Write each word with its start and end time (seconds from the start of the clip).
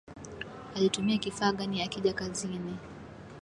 Alitumia 0.75 1.17
kifaa 1.17 1.51
gani 1.51 1.81
akija 1.83 2.13
kazini? 2.13 2.77